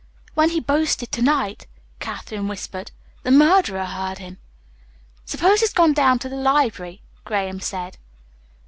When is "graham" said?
7.23-7.59